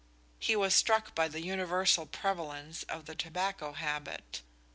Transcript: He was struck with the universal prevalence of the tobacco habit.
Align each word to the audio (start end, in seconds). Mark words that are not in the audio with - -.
He 0.39 0.55
was 0.55 0.73
struck 0.73 1.11
with 1.15 1.31
the 1.31 1.41
universal 1.43 2.07
prevalence 2.07 2.81
of 2.89 3.05
the 3.05 3.13
tobacco 3.13 3.73
habit. 3.73 4.41